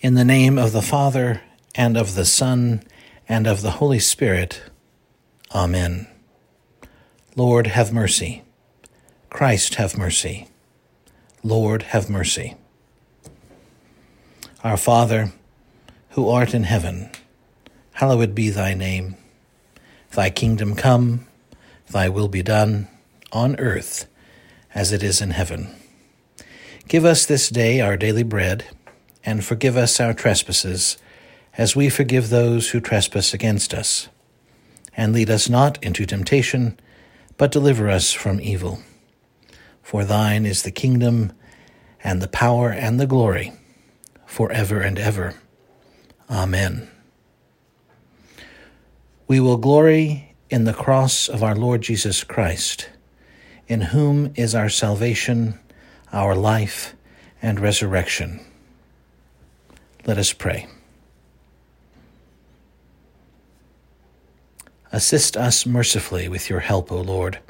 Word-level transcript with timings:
In 0.00 0.14
the 0.14 0.24
name 0.24 0.58
of 0.58 0.70
the 0.70 0.80
Father, 0.80 1.42
and 1.74 1.96
of 1.96 2.14
the 2.14 2.24
Son, 2.24 2.84
and 3.28 3.48
of 3.48 3.62
the 3.62 3.72
Holy 3.72 3.98
Spirit. 3.98 4.62
Amen. 5.52 6.06
Lord, 7.34 7.66
have 7.66 7.92
mercy. 7.92 8.44
Christ, 9.28 9.74
have 9.74 9.98
mercy. 9.98 10.46
Lord, 11.42 11.82
have 11.82 12.08
mercy. 12.08 12.54
Our 14.62 14.76
Father, 14.76 15.32
who 16.10 16.28
art 16.28 16.54
in 16.54 16.62
heaven, 16.62 17.10
hallowed 17.94 18.36
be 18.36 18.50
thy 18.50 18.74
name. 18.74 19.16
Thy 20.12 20.30
kingdom 20.30 20.76
come, 20.76 21.26
thy 21.90 22.08
will 22.08 22.28
be 22.28 22.44
done, 22.44 22.86
on 23.32 23.58
earth 23.58 24.06
as 24.72 24.92
it 24.92 25.02
is 25.02 25.20
in 25.20 25.30
heaven. 25.30 25.74
Give 26.86 27.04
us 27.04 27.26
this 27.26 27.48
day 27.48 27.80
our 27.80 27.96
daily 27.96 28.22
bread, 28.22 28.64
and 29.28 29.44
forgive 29.44 29.76
us 29.76 30.00
our 30.00 30.14
trespasses, 30.14 30.96
as 31.58 31.76
we 31.76 31.90
forgive 31.90 32.30
those 32.30 32.70
who 32.70 32.80
trespass 32.80 33.34
against 33.34 33.74
us. 33.74 34.08
And 34.96 35.12
lead 35.12 35.28
us 35.28 35.50
not 35.50 35.76
into 35.84 36.06
temptation, 36.06 36.80
but 37.36 37.52
deliver 37.52 37.90
us 37.90 38.10
from 38.10 38.40
evil. 38.40 38.80
For 39.82 40.02
thine 40.02 40.46
is 40.46 40.62
the 40.62 40.70
kingdom, 40.70 41.34
and 42.02 42.22
the 42.22 42.26
power, 42.28 42.70
and 42.70 42.98
the 42.98 43.06
glory, 43.06 43.52
for 44.24 44.50
ever 44.50 44.80
and 44.80 44.98
ever. 44.98 45.34
Amen. 46.30 46.88
We 49.26 49.40
will 49.40 49.58
glory 49.58 50.34
in 50.48 50.64
the 50.64 50.72
cross 50.72 51.28
of 51.28 51.42
our 51.42 51.54
Lord 51.54 51.82
Jesus 51.82 52.24
Christ, 52.24 52.88
in 53.66 53.82
whom 53.92 54.32
is 54.36 54.54
our 54.54 54.70
salvation, 54.70 55.60
our 56.14 56.34
life, 56.34 56.94
and 57.42 57.60
resurrection. 57.60 58.40
Let 60.08 60.16
us 60.16 60.32
pray. 60.32 60.66
Assist 64.90 65.36
us 65.36 65.66
mercifully 65.66 66.30
with 66.30 66.48
your 66.48 66.60
help, 66.60 66.90
O 66.90 66.96
Lord, 67.02 67.40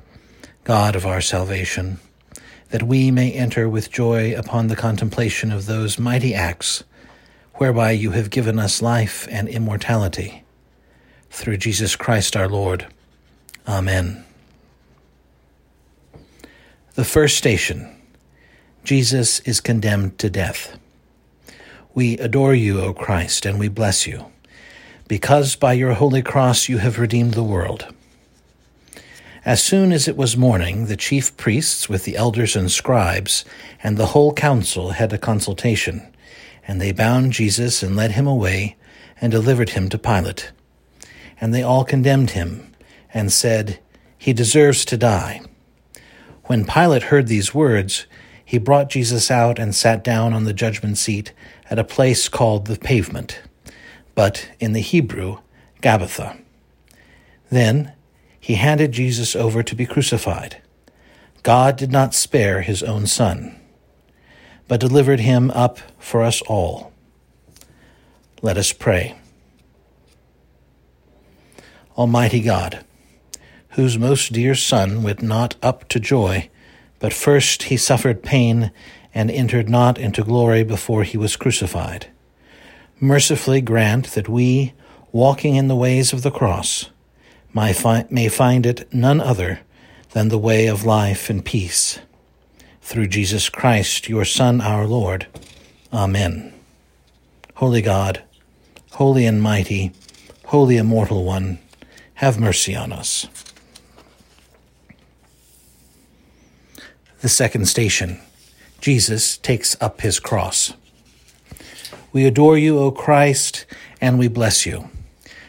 God 0.64 0.96
of 0.96 1.06
our 1.06 1.20
salvation, 1.20 2.00
that 2.70 2.82
we 2.82 3.12
may 3.12 3.30
enter 3.30 3.68
with 3.68 3.92
joy 3.92 4.36
upon 4.36 4.66
the 4.66 4.74
contemplation 4.74 5.52
of 5.52 5.66
those 5.66 6.00
mighty 6.00 6.34
acts 6.34 6.82
whereby 7.54 7.92
you 7.92 8.10
have 8.10 8.28
given 8.28 8.58
us 8.58 8.82
life 8.82 9.28
and 9.30 9.48
immortality. 9.48 10.42
Through 11.30 11.58
Jesus 11.58 11.94
Christ 11.94 12.36
our 12.36 12.48
Lord. 12.48 12.88
Amen. 13.68 14.24
The 16.96 17.04
first 17.04 17.36
station 17.36 17.88
Jesus 18.82 19.38
is 19.40 19.60
condemned 19.60 20.18
to 20.18 20.28
death. 20.28 20.76
We 21.94 22.18
adore 22.18 22.54
you, 22.54 22.80
O 22.80 22.92
Christ, 22.92 23.46
and 23.46 23.58
we 23.58 23.68
bless 23.68 24.06
you, 24.06 24.26
because 25.08 25.56
by 25.56 25.72
your 25.72 25.94
holy 25.94 26.22
cross 26.22 26.68
you 26.68 26.78
have 26.78 26.98
redeemed 26.98 27.34
the 27.34 27.42
world. 27.42 27.92
As 29.44 29.62
soon 29.62 29.92
as 29.92 30.06
it 30.06 30.16
was 30.16 30.36
morning, 30.36 30.86
the 30.86 30.96
chief 30.96 31.36
priests 31.36 31.88
with 31.88 32.04
the 32.04 32.16
elders 32.16 32.54
and 32.54 32.70
scribes 32.70 33.44
and 33.82 33.96
the 33.96 34.06
whole 34.06 34.34
council 34.34 34.90
had 34.90 35.12
a 35.12 35.18
consultation, 35.18 36.06
and 36.66 36.80
they 36.80 36.92
bound 36.92 37.32
Jesus 37.32 37.82
and 37.82 37.96
led 37.96 38.12
him 38.12 38.26
away 38.26 38.76
and 39.20 39.32
delivered 39.32 39.70
him 39.70 39.88
to 39.88 39.98
Pilate. 39.98 40.52
And 41.40 41.54
they 41.54 41.62
all 41.62 41.84
condemned 41.84 42.30
him 42.30 42.74
and 43.14 43.32
said, 43.32 43.78
He 44.18 44.32
deserves 44.32 44.84
to 44.84 44.96
die. 44.96 45.40
When 46.44 46.64
Pilate 46.64 47.04
heard 47.04 47.26
these 47.26 47.54
words, 47.54 48.06
he 48.44 48.58
brought 48.58 48.90
Jesus 48.90 49.30
out 49.30 49.58
and 49.58 49.74
sat 49.74 50.02
down 50.02 50.32
on 50.32 50.44
the 50.44 50.54
judgment 50.54 50.98
seat 50.98 51.32
at 51.70 51.78
a 51.78 51.84
place 51.84 52.28
called 52.28 52.66
the 52.66 52.78
pavement, 52.78 53.40
but 54.14 54.48
in 54.58 54.72
the 54.72 54.80
Hebrew, 54.80 55.38
Gabbatha. 55.82 56.40
Then 57.50 57.92
he 58.40 58.54
handed 58.54 58.92
Jesus 58.92 59.36
over 59.36 59.62
to 59.62 59.74
be 59.74 59.86
crucified. 59.86 60.62
God 61.42 61.76
did 61.76 61.92
not 61.92 62.14
spare 62.14 62.62
his 62.62 62.82
own 62.82 63.06
son, 63.06 63.58
but 64.66 64.80
delivered 64.80 65.20
him 65.20 65.50
up 65.52 65.78
for 65.98 66.22
us 66.22 66.42
all. 66.42 66.92
Let 68.42 68.56
us 68.56 68.72
pray. 68.72 69.16
Almighty 71.96 72.40
God, 72.40 72.84
whose 73.70 73.98
most 73.98 74.32
dear 74.32 74.54
Son 74.54 75.02
went 75.02 75.22
not 75.22 75.56
up 75.62 75.88
to 75.88 75.98
joy, 75.98 76.48
but 77.00 77.12
first 77.12 77.64
he 77.64 77.76
suffered 77.76 78.22
pain 78.22 78.70
and 79.14 79.30
entered 79.30 79.68
not 79.68 79.98
into 79.98 80.22
glory 80.22 80.62
before 80.62 81.02
he 81.02 81.16
was 81.16 81.36
crucified. 81.36 82.08
Mercifully 83.00 83.60
grant 83.60 84.12
that 84.12 84.28
we, 84.28 84.72
walking 85.12 85.56
in 85.56 85.68
the 85.68 85.76
ways 85.76 86.12
of 86.12 86.22
the 86.22 86.30
cross, 86.30 86.90
may 87.54 87.72
find 87.72 88.66
it 88.66 88.92
none 88.92 89.20
other 89.20 89.60
than 90.10 90.28
the 90.28 90.38
way 90.38 90.66
of 90.66 90.84
life 90.84 91.30
and 91.30 91.44
peace. 91.44 91.98
Through 92.80 93.08
Jesus 93.08 93.48
Christ, 93.48 94.08
your 94.08 94.24
Son, 94.24 94.60
our 94.60 94.86
Lord. 94.86 95.26
Amen. 95.92 96.54
Holy 97.54 97.82
God, 97.82 98.22
holy 98.92 99.26
and 99.26 99.42
mighty, 99.42 99.92
holy 100.46 100.76
immortal 100.76 101.24
one, 101.24 101.58
have 102.14 102.38
mercy 102.40 102.74
on 102.74 102.92
us. 102.92 103.26
The 107.20 107.28
second 107.28 107.66
station 107.66 108.20
Jesus 108.80 109.36
takes 109.36 109.76
up 109.80 110.00
his 110.00 110.20
cross. 110.20 110.74
We 112.12 112.24
adore 112.24 112.56
you, 112.56 112.78
O 112.78 112.90
Christ, 112.90 113.66
and 114.00 114.18
we 114.18 114.28
bless 114.28 114.64
you, 114.64 114.88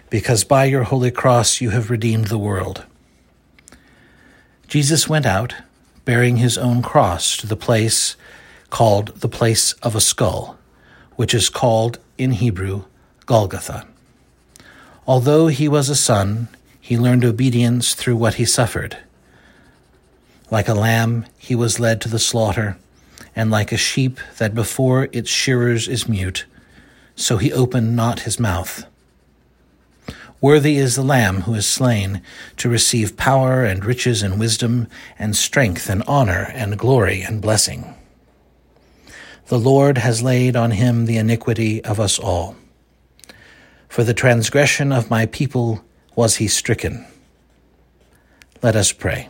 because 0.10 0.44
by 0.44 0.66
your 0.66 0.84
holy 0.84 1.12
cross 1.12 1.62
you 1.62 1.70
have 1.70 1.90
redeemed 1.90 2.28
the 2.28 2.38
world. 2.38 2.86
Jesus 4.68 5.08
went 5.08 5.26
out, 5.26 5.56
bearing 6.06 6.38
his 6.38 6.58
own 6.58 6.82
cross, 6.82 7.38
to 7.38 7.48
the 7.48 7.56
place 7.56 8.16
called 8.70 9.08
the 9.20 9.30
place 9.30 9.74
of 9.74 9.96
a 9.96 10.02
skull, 10.02 10.58
which 11.16 11.34
is 11.34 11.50
called 11.50 12.00
in 12.18 12.32
Hebrew 12.32 12.84
Golgotha. 13.26 13.88
Although 15.08 15.48
he 15.48 15.68
was 15.68 15.90
a 15.90 15.96
son, 15.96 16.50
he 16.80 16.98
learned 16.98 17.26
obedience 17.26 17.94
through 17.94 18.16
what 18.16 18.36
he 18.36 18.46
suffered. 18.46 18.98
Like 20.52 20.68
a 20.68 20.74
lamb, 20.74 21.26
he 21.38 21.56
was 21.56 21.80
led 21.80 22.02
to 22.02 22.10
the 22.10 22.20
slaughter, 22.20 22.78
and 23.36 23.52
like 23.52 23.72
a 23.72 23.78
sheep 23.78 24.20
that 24.38 24.56
before 24.56 25.10
its 25.12 25.30
shearers 25.30 25.88
is 25.88 26.10
mute, 26.10 26.46
so 27.16 27.38
he 27.38 27.52
opened 27.52 27.96
not 27.96 28.22
his 28.22 28.40
mouth. 28.40 28.86
Worthy 30.42 30.78
is 30.78 30.96
the 30.96 31.04
Lamb 31.04 31.42
who 31.42 31.54
is 31.54 31.68
slain 31.68 32.22
to 32.58 32.70
receive 32.70 33.18
power 33.18 33.66
and 33.66 33.84
riches 33.84 34.24
and 34.24 34.40
wisdom 34.40 34.88
and 35.18 35.36
strength 35.36 35.90
and 35.90 36.02
honor 36.08 36.50
and 36.54 36.80
glory 36.80 37.22
and 37.22 37.42
blessing. 37.42 37.94
The 39.48 39.60
Lord 39.60 39.98
has 39.98 40.24
laid 40.24 40.56
on 40.56 40.72
him 40.72 41.06
the 41.06 41.18
iniquity 41.18 41.84
of 41.84 42.00
us 42.00 42.20
all. 42.20 42.56
For 43.90 44.06
the 44.06 44.14
transgression 44.14 44.94
of 44.94 45.10
my 45.10 45.26
people 45.26 45.84
was 46.16 46.38
he 46.38 46.48
stricken. 46.48 47.06
Let 48.62 48.76
us 48.78 48.94
pray. 48.94 49.28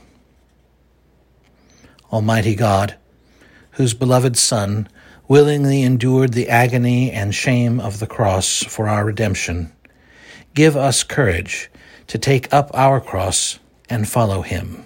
Almighty 2.12 2.54
God, 2.54 2.96
whose 3.80 3.94
beloved 3.94 4.36
Son 4.36 4.90
willingly 5.30 5.84
endured 5.84 6.34
the 6.34 6.50
agony 6.50 7.10
and 7.14 7.34
shame 7.34 7.80
of 7.80 8.02
the 8.02 8.06
cross 8.06 8.62
for 8.62 8.90
our 8.90 9.06
redemption, 9.06 9.72
give 10.54 10.76
us 10.76 11.02
courage 11.02 11.72
to 12.06 12.18
take 12.18 12.54
up 12.54 12.70
our 12.74 13.00
cross 13.00 13.58
and 13.90 14.10
follow 14.10 14.42
him, 14.42 14.84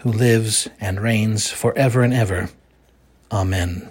who 0.00 0.12
lives 0.12 0.68
and 0.78 1.00
reigns 1.00 1.50
for 1.50 1.72
ever 1.78 2.02
and 2.02 2.12
ever. 2.12 2.50
Amen. 3.32 3.88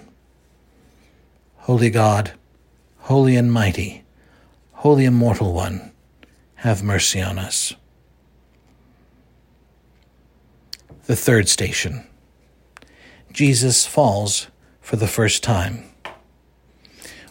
Holy 1.56 1.90
God, 1.90 2.30
holy 2.98 3.34
and 3.34 3.52
mighty, 3.52 4.04
holy 4.74 5.06
immortal 5.06 5.52
one, 5.52 5.90
have 6.54 6.84
mercy 6.84 7.20
on 7.20 7.36
us. 7.36 7.74
The 11.06 11.16
third 11.16 11.48
station. 11.48 12.06
Jesus 13.34 13.84
falls 13.84 14.46
for 14.80 14.94
the 14.94 15.08
first 15.08 15.42
time. 15.42 15.82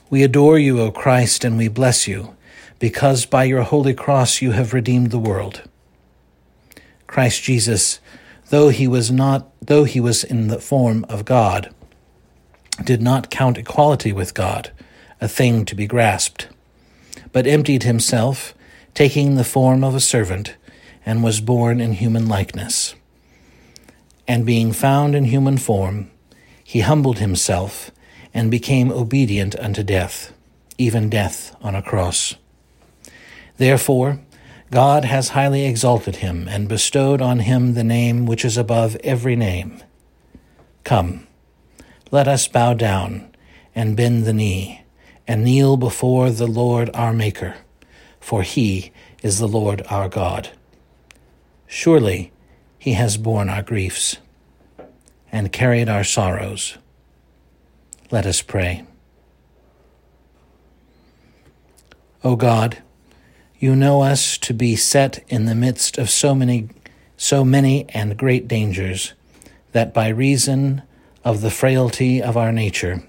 We 0.10 0.22
adore 0.22 0.60
you, 0.60 0.82
O 0.82 0.92
Christ, 0.92 1.46
and 1.46 1.58
we 1.58 1.70
bless 1.70 2.10
you, 2.10 2.36
because 2.78 3.26
by 3.26 3.46
your 3.46 3.62
holy 3.62 3.94
cross 3.94 4.42
you 4.42 4.52
have 4.52 4.74
redeemed 4.74 5.12
the 5.12 5.18
world. 5.18 5.62
Christ 7.08 7.42
Jesus, 7.44 8.02
though 8.50 8.68
he 8.68 8.86
was 8.86 9.12
not 9.12 9.50
though 9.62 9.86
he 9.86 10.02
was 10.02 10.26
in 10.26 10.50
the 10.50 10.60
form 10.60 11.06
of 11.08 11.24
God, 11.24 11.74
did 12.84 13.02
not 13.02 13.32
count 13.32 13.58
equality 13.58 14.12
with 14.12 14.34
God 14.34 14.72
a 15.22 15.30
thing 15.30 15.64
to 15.64 15.74
be 15.74 15.88
grasped, 15.88 16.50
but 17.32 17.48
emptied 17.48 17.84
himself, 17.84 18.54
taking 18.94 19.36
the 19.36 19.46
form 19.46 19.86
of 19.86 19.96
a 19.96 20.02
servant, 20.02 20.58
and 21.06 21.24
was 21.24 21.40
born 21.40 21.80
in 21.80 21.94
human 21.94 22.28
likeness 22.28 22.94
and 24.28 24.46
being 24.46 24.72
found 24.72 25.16
in 25.16 25.26
human 25.26 25.58
form, 25.58 26.10
he 26.64 26.82
humbled 26.82 27.20
himself 27.20 27.92
and 28.34 28.50
became 28.50 28.92
obedient 28.92 29.56
unto 29.60 29.84
death, 29.84 30.34
even 30.78 31.10
death 31.10 31.56
on 31.62 31.76
a 31.76 31.82
cross. 31.82 32.36
Therefore, 33.58 34.20
God 34.72 35.06
has 35.06 35.30
highly 35.30 35.66
exalted 35.66 36.18
him 36.18 36.48
and 36.48 36.68
bestowed 36.68 37.22
on 37.22 37.40
him 37.40 37.76
the 37.76 37.84
name 37.84 38.26
which 38.26 38.44
is 38.44 38.58
above 38.58 38.96
every 39.04 39.36
name. 39.36 39.84
Come, 40.84 41.28
let 42.10 42.28
us 42.28 42.48
bow 42.48 42.74
down 42.74 43.34
and 43.76 43.96
bend 43.96 44.26
the 44.26 44.34
knee 44.34 44.84
and 45.28 45.44
kneel 45.44 45.78
before 45.78 46.32
the 46.32 46.48
Lord 46.48 46.90
our 46.94 47.14
Maker, 47.14 47.56
for 48.20 48.42
he 48.42 48.92
is 49.22 49.40
the 49.40 49.48
Lord 49.48 49.84
our 49.90 50.10
God. 50.10 50.50
Surely 51.68 52.33
he 52.84 52.96
has 52.96 53.16
borne 53.16 53.48
our 53.48 53.62
griefs 53.62 54.18
and 55.32 55.54
carried 55.54 55.88
our 55.88 56.04
sorrows. 56.04 56.78
Let 58.12 58.26
us 58.26 58.42
pray. 58.42 58.84
O 62.26 62.36
God, 62.36 62.80
you 63.58 63.74
know 63.74 64.02
us 64.02 64.38
to 64.40 64.54
be 64.54 64.76
set 64.76 65.24
in 65.30 65.46
the 65.46 65.56
midst 65.56 65.98
of 65.98 66.10
so 66.10 66.36
many, 66.36 66.68
so 67.16 67.46
many 67.46 67.88
and 67.92 68.18
great 68.18 68.50
dangers, 68.50 69.14
that 69.72 69.94
by 69.94 70.10
reason 70.10 70.82
of 71.24 71.40
the 71.40 71.52
frailty 71.52 72.22
of 72.22 72.36
our 72.36 72.52
nature, 72.52 73.02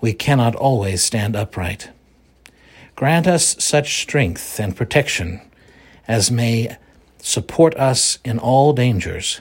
we 0.00 0.14
cannot 0.14 0.56
always 0.56 1.04
stand 1.04 1.36
upright. 1.36 1.90
Grant 2.96 3.26
us 3.26 3.62
such 3.62 4.00
strength 4.00 4.58
and 4.58 4.74
protection 4.74 5.42
as 6.08 6.30
may 6.30 6.78
support 7.22 7.74
us 7.76 8.18
in 8.24 8.38
all 8.38 8.72
dangers 8.72 9.40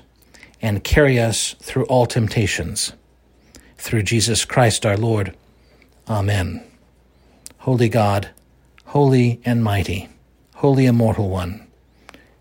and 0.61 0.83
carry 0.83 1.19
us 1.19 1.55
through 1.59 1.85
all 1.85 2.05
temptations. 2.05 2.93
Through 3.77 4.03
Jesus 4.03 4.45
Christ 4.45 4.85
our 4.85 4.95
Lord. 4.95 5.35
Amen. 6.07 6.63
Holy 7.59 7.89
God, 7.89 8.29
holy 8.85 9.41
and 9.43 9.63
mighty, 9.63 10.09
Holy 10.55 10.85
Immortal 10.85 11.29
One, 11.29 11.67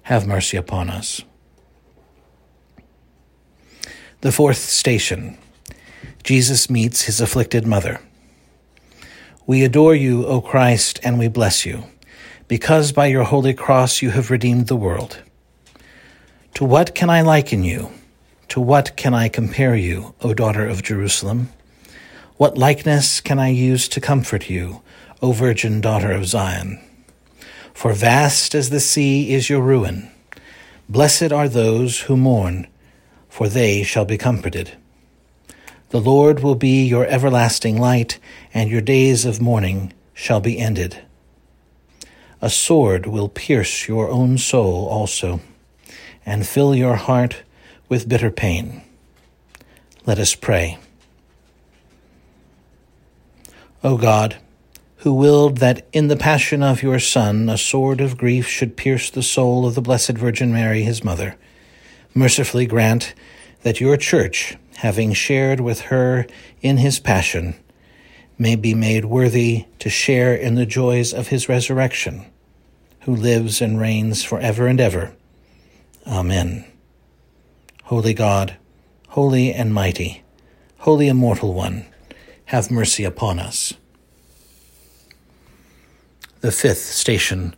have 0.02 0.26
mercy 0.26 0.56
upon 0.56 0.90
us. 0.90 1.22
The 4.20 4.32
fourth 4.32 4.58
station 4.58 5.38
Jesus 6.22 6.68
meets 6.68 7.02
his 7.02 7.20
afflicted 7.22 7.66
mother. 7.66 8.02
We 9.46 9.64
adore 9.64 9.94
you, 9.94 10.26
O 10.26 10.42
Christ, 10.42 11.00
and 11.02 11.18
we 11.18 11.28
bless 11.28 11.64
you, 11.64 11.84
because 12.46 12.92
by 12.92 13.06
your 13.06 13.24
holy 13.24 13.54
cross 13.54 14.02
you 14.02 14.10
have 14.10 14.30
redeemed 14.30 14.66
the 14.66 14.76
world. 14.76 15.22
To 16.54 16.64
what 16.64 16.94
can 16.94 17.08
I 17.08 17.22
liken 17.22 17.64
you? 17.64 17.90
To 18.48 18.60
what 18.60 18.96
can 18.96 19.14
I 19.14 19.28
compare 19.28 19.74
you, 19.76 20.14
O 20.20 20.34
daughter 20.34 20.66
of 20.66 20.82
Jerusalem? 20.82 21.48
What 22.36 22.58
likeness 22.58 23.20
can 23.20 23.38
I 23.38 23.48
use 23.48 23.88
to 23.88 24.00
comfort 24.00 24.50
you, 24.50 24.82
O 25.22 25.32
virgin 25.32 25.80
daughter 25.80 26.10
of 26.10 26.26
Zion? 26.26 26.80
For 27.72 27.92
vast 27.92 28.54
as 28.54 28.70
the 28.70 28.80
sea 28.80 29.32
is 29.32 29.48
your 29.48 29.60
ruin. 29.60 30.10
Blessed 30.88 31.32
are 31.32 31.48
those 31.48 32.00
who 32.00 32.16
mourn, 32.16 32.66
for 33.28 33.48
they 33.48 33.82
shall 33.82 34.04
be 34.04 34.18
comforted. 34.18 34.72
The 35.90 36.00
Lord 36.00 36.40
will 36.40 36.56
be 36.56 36.84
your 36.84 37.06
everlasting 37.06 37.78
light, 37.78 38.18
and 38.52 38.68
your 38.68 38.80
days 38.80 39.24
of 39.24 39.40
mourning 39.40 39.92
shall 40.12 40.40
be 40.40 40.58
ended. 40.58 41.02
A 42.42 42.50
sword 42.50 43.06
will 43.06 43.28
pierce 43.28 43.86
your 43.86 44.08
own 44.08 44.38
soul 44.38 44.86
also, 44.88 45.40
and 46.24 46.46
fill 46.46 46.74
your 46.74 46.96
heart 46.96 47.42
with 47.88 48.08
bitter 48.08 48.30
pain. 48.30 48.82
Let 50.06 50.18
us 50.18 50.34
pray. 50.34 50.78
O 53.82 53.96
God, 53.96 54.36
who 54.98 55.14
willed 55.14 55.58
that 55.58 55.86
in 55.92 56.08
the 56.08 56.16
passion 56.16 56.62
of 56.62 56.82
your 56.82 56.98
Son 56.98 57.48
a 57.48 57.56
sword 57.56 58.00
of 58.00 58.18
grief 58.18 58.46
should 58.46 58.76
pierce 58.76 59.10
the 59.10 59.22
soul 59.22 59.66
of 59.66 59.74
the 59.74 59.80
Blessed 59.80 60.12
Virgin 60.12 60.52
Mary, 60.52 60.82
his 60.82 61.02
mother, 61.02 61.36
mercifully 62.14 62.66
grant 62.66 63.14
that 63.62 63.80
your 63.80 63.96
Church, 63.96 64.56
having 64.76 65.12
shared 65.12 65.60
with 65.60 65.82
her 65.82 66.26
in 66.60 66.76
his 66.76 66.98
passion, 66.98 67.54
may 68.38 68.56
be 68.56 68.74
made 68.74 69.04
worthy 69.06 69.64
to 69.78 69.88
share 69.88 70.34
in 70.34 70.54
the 70.54 70.66
joys 70.66 71.12
of 71.12 71.28
his 71.28 71.48
resurrection, 71.48 72.24
who 73.00 73.14
lives 73.14 73.60
and 73.62 73.80
reigns 73.80 74.22
for 74.22 74.38
ever 74.40 74.66
and 74.66 74.80
ever. 74.80 75.14
Amen. 76.06 76.64
Holy 77.84 78.14
God, 78.14 78.56
holy 79.08 79.52
and 79.52 79.74
mighty, 79.74 80.22
holy 80.78 81.08
immortal 81.08 81.54
one, 81.54 81.86
have 82.46 82.70
mercy 82.70 83.04
upon 83.04 83.38
us. 83.38 83.74
The 86.40 86.52
fifth 86.52 86.78
station. 86.78 87.54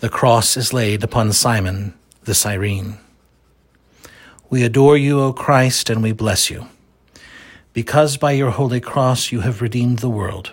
The 0.00 0.08
cross 0.08 0.56
is 0.56 0.72
laid 0.72 1.04
upon 1.04 1.32
Simon 1.32 1.94
the 2.28 2.34
Cyrene. 2.34 2.98
We 4.50 4.62
adore 4.62 4.96
you, 4.96 5.20
O 5.20 5.32
Christ, 5.32 5.88
and 5.88 6.02
we 6.02 6.12
bless 6.12 6.50
you, 6.50 6.68
because 7.72 8.16
by 8.16 8.32
your 8.32 8.50
holy 8.50 8.80
cross 8.80 9.32
you 9.32 9.40
have 9.40 9.62
redeemed 9.62 10.00
the 10.00 10.10
world. 10.10 10.52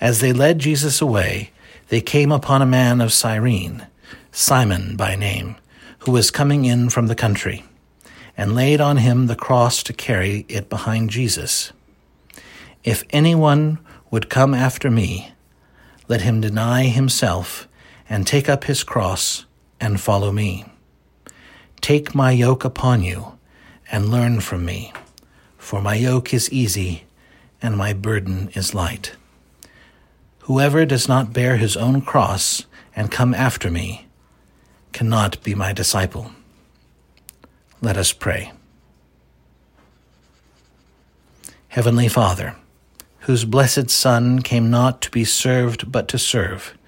As 0.00 0.20
they 0.20 0.32
led 0.32 0.58
Jesus 0.58 1.00
away, 1.00 1.52
they 1.88 2.00
came 2.00 2.32
upon 2.32 2.60
a 2.60 2.66
man 2.66 3.00
of 3.00 3.12
Cyrene, 3.12 3.86
Simon 4.38 4.96
by 4.96 5.16
name, 5.16 5.56
who 6.00 6.12
was 6.12 6.30
coming 6.30 6.66
in 6.66 6.90
from 6.90 7.06
the 7.06 7.14
country, 7.14 7.64
and 8.36 8.54
laid 8.54 8.82
on 8.82 8.98
him 8.98 9.28
the 9.28 9.34
cross 9.34 9.82
to 9.82 9.94
carry 9.94 10.44
it 10.46 10.68
behind 10.68 11.08
Jesus. 11.08 11.72
If 12.84 13.02
anyone 13.08 13.78
would 14.10 14.28
come 14.28 14.52
after 14.52 14.90
me, 14.90 15.32
let 16.06 16.20
him 16.20 16.42
deny 16.42 16.84
himself 16.84 17.66
and 18.10 18.26
take 18.26 18.46
up 18.46 18.64
his 18.64 18.84
cross 18.84 19.46
and 19.80 19.98
follow 19.98 20.30
me. 20.30 20.66
Take 21.80 22.14
my 22.14 22.30
yoke 22.30 22.62
upon 22.62 23.02
you 23.02 23.38
and 23.90 24.10
learn 24.10 24.40
from 24.40 24.66
me, 24.66 24.92
for 25.56 25.80
my 25.80 25.94
yoke 25.94 26.34
is 26.34 26.52
easy 26.52 27.04
and 27.62 27.74
my 27.74 27.94
burden 27.94 28.50
is 28.52 28.74
light. 28.74 29.16
Whoever 30.40 30.84
does 30.84 31.08
not 31.08 31.32
bear 31.32 31.56
his 31.56 31.74
own 31.74 32.02
cross 32.02 32.66
and 32.94 33.10
come 33.10 33.32
after 33.32 33.70
me 33.70 34.05
cannot 34.96 35.42
be 35.42 35.54
my 35.54 35.74
disciple. 35.74 36.30
Let 37.82 37.98
us 37.98 38.14
pray. 38.14 38.52
Heavenly 41.68 42.08
Father, 42.08 42.56
whose 43.18 43.44
blessed 43.44 43.90
Son 43.90 44.40
came 44.40 44.70
not 44.70 45.02
to 45.02 45.10
be 45.10 45.22
served 45.22 45.92
but 45.92 46.08
to 46.08 46.18
serve. 46.18 46.78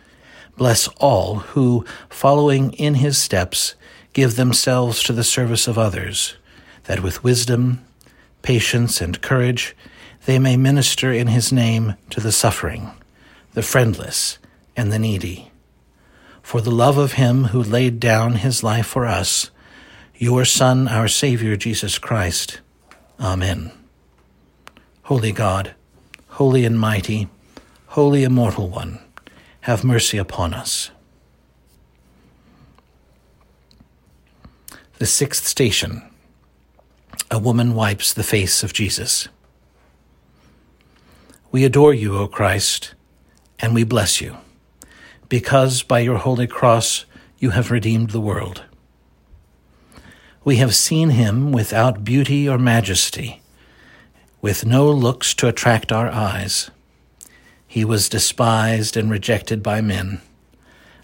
Bless 0.56 0.88
all 0.97 1.40
who, 1.52 1.85
following 2.09 2.73
in 2.73 2.94
his 2.94 3.18
steps, 3.18 3.75
give 4.14 4.37
themselves 4.37 5.02
to 5.02 5.12
the 5.12 5.23
service 5.23 5.68
of 5.68 5.76
others, 5.76 6.35
that 6.85 7.02
with 7.02 7.23
wisdom, 7.23 7.85
patience, 8.40 9.02
and 9.02 9.21
courage 9.21 9.76
they 10.25 10.38
may 10.38 10.56
minister 10.56 11.12
in 11.12 11.26
his 11.26 11.52
name 11.52 11.94
to 12.09 12.21
the 12.21 12.33
suffering, 12.33 12.90
the 13.52 13.62
friendless, 13.62 14.38
and 14.75 14.90
the 14.90 14.99
needy. 14.99 15.48
For 16.49 16.62
the 16.62 16.71
love 16.71 16.97
of 16.97 17.12
him 17.12 17.45
who 17.52 17.62
laid 17.62 18.00
down 18.00 18.37
his 18.37 18.62
life 18.64 18.87
for 18.87 19.05
us, 19.05 19.50
your 20.17 20.47
Son, 20.47 20.88
our 20.88 21.07
Savior, 21.07 21.57
Jesus 21.57 21.99
Christ. 21.99 22.62
Amen. 23.21 23.71
Holy 25.02 25.31
God, 25.31 25.75
holy 26.28 26.64
and 26.64 26.81
mighty, 26.81 27.28
holy 27.88 28.25
immortal 28.25 28.67
one, 28.67 28.99
have 29.61 29.85
mercy 29.85 30.17
upon 30.17 30.55
us. 30.55 30.90
The 34.97 35.05
sixth 35.05 35.47
station 35.47 36.00
A 37.31 37.38
woman 37.38 37.75
wipes 37.75 38.14
the 38.14 38.23
face 38.23 38.62
of 38.62 38.73
Jesus. 38.73 39.28
We 41.52 41.67
adore 41.67 41.93
you, 41.93 42.17
O 42.17 42.26
Christ, 42.26 42.95
and 43.59 43.75
we 43.75 43.85
bless 43.85 44.23
you, 44.23 44.38
because 45.28 45.82
by 45.82 46.00
your 46.00 46.18
holy 46.18 46.47
cross 46.47 47.04
you 47.38 47.50
have 47.50 47.70
redeemed 47.70 48.11
the 48.11 48.20
world. 48.20 48.64
We 50.44 50.56
have 50.56 50.75
seen 50.75 51.11
him 51.11 51.52
without 51.52 52.04
beauty 52.04 52.49
or 52.49 52.58
majesty 52.58 53.42
with 54.40 54.64
no 54.64 54.90
looks 54.90 55.35
to 55.35 55.49
attract 55.49 55.90
our 55.92 56.08
eyes. 56.08 56.70
He 57.66 57.85
was 57.85 58.08
despised 58.08 58.97
and 58.97 59.11
rejected 59.11 59.62
by 59.62 59.80
men, 59.80 60.20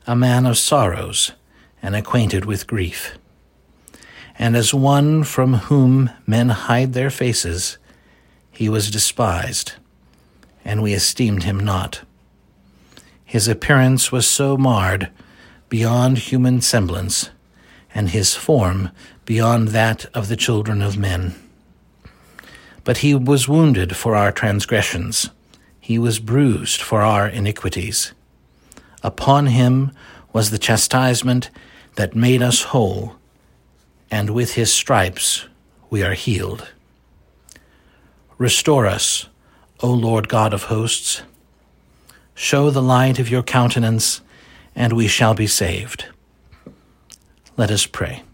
a 0.07 0.15
man 0.15 0.47
of 0.47 0.57
sorrows 0.57 1.33
and 1.83 1.95
acquainted 1.95 2.45
with 2.45 2.67
grief. 2.67 3.19
And 4.39 4.57
as 4.57 4.73
one 4.73 5.25
from 5.25 5.55
whom 5.55 6.11
men 6.27 6.49
hide 6.49 6.93
their 6.93 7.11
faces, 7.11 7.79
he 8.51 8.69
was 8.69 8.91
despised, 8.91 9.75
and 10.65 10.83
we 10.83 10.95
esteemed 10.95 11.43
him 11.43 11.59
not. 11.59 12.03
His 13.35 13.49
appearance 13.49 14.13
was 14.13 14.29
so 14.29 14.57
marred 14.57 15.11
beyond 15.69 16.19
human 16.19 16.61
semblance, 16.61 17.31
and 17.93 18.11
his 18.11 18.37
form 18.37 18.91
beyond 19.25 19.71
that 19.71 20.07
of 20.15 20.29
the 20.29 20.37
children 20.37 20.81
of 20.81 20.97
men. 20.97 21.35
But 22.85 22.99
he 22.99 23.13
was 23.13 23.49
wounded 23.49 23.97
for 23.97 24.15
our 24.15 24.31
transgressions, 24.31 25.31
he 25.81 25.99
was 25.99 26.21
bruised 26.21 26.81
for 26.81 27.03
our 27.03 27.27
iniquities. 27.27 28.13
Upon 29.03 29.47
him 29.47 29.91
was 30.33 30.51
the 30.51 30.57
chastisement 30.67 31.51
that 31.97 32.15
made 32.15 32.41
us 32.41 32.63
whole, 32.63 33.17
and 34.13 34.31
with 34.31 34.55
his 34.55 34.73
stripes 34.73 35.47
we 35.91 36.05
are 36.05 36.15
healed. 36.15 36.69
Restore 38.39 38.87
us, 38.87 39.27
O 39.81 39.91
Lord 39.91 40.29
God 40.29 40.55
of 40.55 40.71
hosts. 40.71 41.23
Show 42.35 42.71
the 42.71 42.83
light 42.83 43.19
of 43.19 43.31
your 43.31 43.43
countenance, 43.43 44.21
and 44.75 44.93
we 44.93 45.07
shall 45.07 45.35
be 45.35 45.47
saved. 45.47 46.07
Let 47.57 47.71
us 47.71 47.87
pray. 47.87 48.25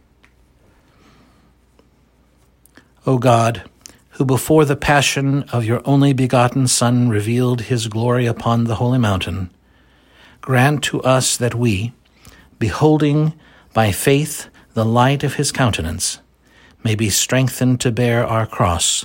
O 3.07 3.19
God, 3.19 3.63
who 4.11 4.25
before 4.25 4.65
the 4.65 4.77
passion 4.77 5.43
of 5.53 5.65
your 5.65 5.83
only 5.85 6.13
begotten 6.13 6.67
Son 6.67 7.09
revealed 7.09 7.63
his 7.63 7.89
glory 7.89 8.27
upon 8.27 8.65
the 8.65 8.77
holy 8.77 8.99
mountain, 8.99 9.51
grant 10.41 10.83
to 10.85 11.03
us 11.03 11.37
that 11.37 11.55
we, 11.55 11.93
beholding 12.59 13.35
by 13.73 13.93
faith 13.93 14.49
the 14.75 14.85
light 14.85 15.25
of 15.25 15.35
his 15.35 15.53
countenance, 15.53 16.21
may 16.83 16.95
be 16.95 17.11
strengthened 17.11 17.81
to 17.81 17.93
bear 17.93 18.27
our 18.27 18.47
cross 18.47 19.05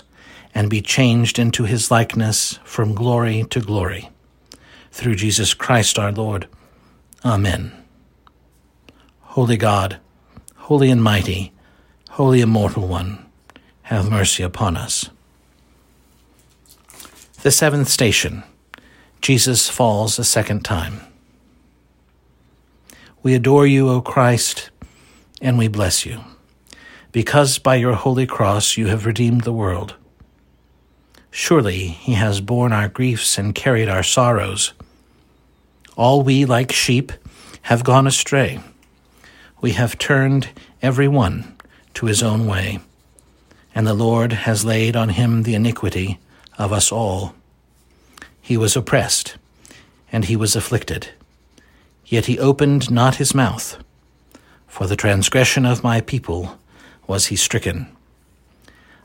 and 0.54 0.70
be 0.70 0.82
changed 0.82 1.38
into 1.38 1.64
his 1.64 1.92
likeness 1.92 2.60
from 2.64 2.96
glory 2.96 3.44
to 3.50 3.60
glory. 3.60 4.10
Through 4.96 5.16
Jesus 5.16 5.54
Christ 5.54 6.00
our 6.00 6.14
Lord. 6.14 6.48
Amen. 7.25 7.74
Holy 9.20 9.58
God, 9.58 10.00
holy 10.56 10.90
and 10.90 11.04
mighty, 11.04 11.52
holy 12.12 12.40
immortal 12.40 12.88
one, 12.88 13.25
have 13.82 14.10
mercy 14.10 14.42
upon 14.42 14.78
us. 14.78 15.10
The 17.44 17.52
seventh 17.52 17.90
station 17.90 18.46
Jesus 19.20 19.68
falls 19.70 20.18
a 20.18 20.24
second 20.24 20.64
time. 20.64 21.02
We 23.22 23.36
adore 23.36 23.68
you, 23.68 23.90
O 23.90 24.00
Christ, 24.00 24.70
and 25.42 25.58
we 25.58 25.68
bless 25.68 26.06
you, 26.06 26.22
because 27.12 27.60
by 27.60 27.75
your 27.75 27.96
holy 27.96 28.25
cross 28.25 28.78
you 28.78 28.88
have 28.88 29.06
redeemed 29.06 29.42
the 29.42 29.52
world. 29.52 29.96
Surely 31.32 31.88
he 31.90 32.14
has 32.14 32.40
borne 32.40 32.72
our 32.72 32.88
griefs 32.88 33.38
and 33.38 33.54
carried 33.54 33.90
our 33.90 34.02
sorrows. 34.02 34.72
All 35.96 36.22
we, 36.24 36.46
like 36.46 36.72
sheep, 36.72 37.12
have 37.64 37.84
gone 37.84 38.06
astray. 38.08 38.60
We 39.62 39.72
have 39.72 39.98
turned 39.98 40.50
every 40.82 41.08
one 41.08 41.56
to 41.96 42.06
his 42.06 42.22
own 42.22 42.46
way, 42.48 42.80
and 43.74 43.88
the 43.88 43.94
Lord 43.94 44.34
has 44.34 44.66
laid 44.66 44.96
on 44.96 45.10
him 45.10 45.44
the 45.44 45.56
iniquity 45.56 46.20
of 46.58 46.74
us 46.74 46.92
all. 46.92 47.34
He 48.42 48.58
was 48.58 48.75
oppressed, 48.75 49.38
and 50.12 50.25
he 50.25 50.36
was 50.36 50.56
afflicted, 50.56 51.10
yet 52.06 52.25
he 52.25 52.38
opened 52.38 52.92
not 52.92 53.16
his 53.16 53.34
mouth. 53.34 53.78
For 54.68 54.88
the 54.88 54.96
transgression 54.98 55.66
of 55.66 55.84
my 55.84 56.02
people 56.02 56.60
was 57.08 57.28
he 57.28 57.36
stricken. 57.38 57.88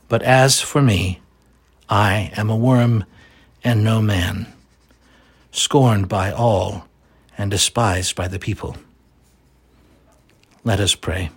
But 0.09 0.21
as 0.23 0.59
for 0.59 0.81
me, 0.81 1.21
I 1.89 2.31
am 2.35 2.49
a 2.49 2.55
worm 2.55 3.05
and 3.63 3.83
no 3.83 4.01
man, 4.01 4.51
scorned 5.51 6.07
by 6.07 6.31
all 6.31 6.87
and 7.37 7.51
despised 7.51 8.15
by 8.15 8.27
the 8.27 8.39
people. 8.39 8.75
Let 10.63 10.79
us 10.79 10.95
pray. 10.95 11.31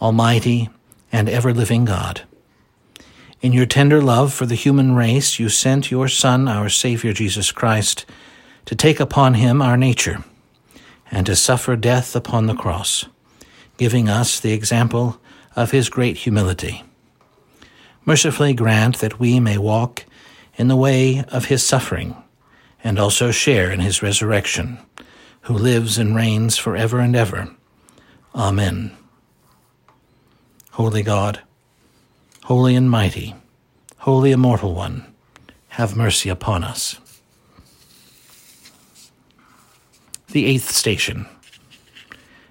Almighty 0.00 0.68
and 1.12 1.28
ever 1.28 1.54
living 1.54 1.84
God, 1.84 2.22
in 3.40 3.52
your 3.52 3.66
tender 3.66 4.00
love 4.00 4.32
for 4.32 4.46
the 4.46 4.54
human 4.54 4.94
race, 4.94 5.38
you 5.38 5.48
sent 5.48 5.90
your 5.90 6.08
Son, 6.08 6.48
our 6.48 6.68
Savior 6.68 7.12
Jesus 7.12 7.52
Christ, 7.52 8.06
to 8.64 8.74
take 8.74 9.00
upon 9.00 9.34
him 9.34 9.60
our 9.60 9.76
nature 9.76 10.24
and 11.10 11.26
to 11.26 11.36
suffer 11.36 11.76
death 11.76 12.16
upon 12.16 12.46
the 12.46 12.54
cross, 12.54 13.04
giving 13.76 14.08
us 14.08 14.40
the 14.40 14.52
example 14.52 15.20
of 15.54 15.70
his 15.70 15.88
great 15.88 16.18
humility 16.18 16.82
mercifully 18.04 18.54
grant 18.54 18.98
that 18.98 19.18
we 19.18 19.40
may 19.40 19.58
walk 19.58 20.04
in 20.56 20.68
the 20.68 20.76
way 20.76 21.24
of 21.28 21.46
his 21.46 21.64
suffering 21.64 22.16
and 22.82 22.98
also 22.98 23.30
share 23.30 23.70
in 23.70 23.80
his 23.80 24.02
resurrection, 24.02 24.78
who 25.42 25.54
lives 25.54 25.98
and 25.98 26.14
reigns 26.14 26.56
for 26.58 26.76
ever 26.76 27.00
and 27.00 27.16
ever. 27.16 27.48
Amen. 28.34 28.96
Holy 30.72 31.02
God, 31.02 31.40
holy 32.44 32.74
and 32.74 32.90
mighty, 32.90 33.34
holy 33.98 34.32
immortal 34.32 34.74
one, 34.74 35.14
have 35.68 35.96
mercy 35.96 36.28
upon 36.28 36.64
us. 36.64 36.98
The 40.28 40.46
eighth 40.46 40.70
station 40.70 41.26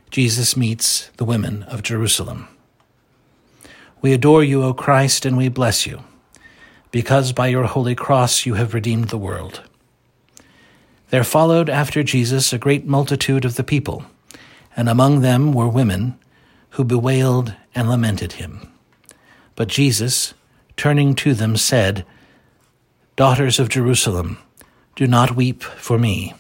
Jesus 0.10 0.56
meets 0.56 1.10
the 1.18 1.26
women 1.26 1.64
of 1.64 1.82
Jerusalem. 1.82 2.48
We 4.00 4.14
adore 4.14 4.44
you, 4.44 4.62
O 4.62 4.72
Christ, 4.72 5.26
and 5.26 5.36
we 5.36 5.50
bless 5.50 5.88
you, 5.88 6.04
because 6.94 7.34
by 7.34 7.48
your 7.48 7.64
holy 7.64 7.96
cross 7.96 8.46
you 8.46 8.54
have 8.54 8.76
redeemed 8.76 9.10
the 9.10 9.18
world. 9.18 9.64
There 11.10 11.24
followed 11.24 11.68
after 11.68 12.04
Jesus 12.04 12.54
a 12.54 12.60
great 12.60 12.86
multitude 12.86 13.46
of 13.46 13.56
the 13.56 13.64
people, 13.64 14.06
and 14.78 14.88
among 14.88 15.22
them 15.22 15.54
were 15.54 15.68
women 15.68 16.20
who 16.70 16.84
bewailed 16.84 17.56
and 17.74 17.90
lamented 17.90 18.34
him. 18.34 18.72
But 19.56 19.70
Jesus, 19.70 20.36
turning 20.78 21.16
to 21.16 21.34
them, 21.34 21.58
said, 21.58 22.06
Daughters 23.16 23.60
of 23.60 23.70
Jerusalem, 23.70 24.38
do 24.96 25.08
not 25.08 25.36
weep 25.36 25.64
for 25.64 25.98
me, 25.98 26.36